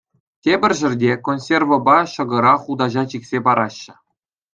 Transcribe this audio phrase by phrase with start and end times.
[0.45, 3.93] Тепӗр ҫӗрте консервӑпа ҫӑкӑра хутаҫа чиксе параҫҫӗ.